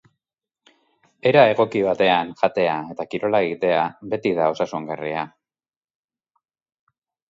Era 1.31 1.43
egoki 1.49 1.83
batean 1.89 2.33
jatea 2.41 2.79
eta 2.95 3.07
kirola 3.13 3.45
egitea 3.51 3.87
beti 4.17 4.35
da 4.43 4.51
osasungarria. 4.57 5.31